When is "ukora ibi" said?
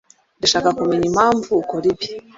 1.61-2.07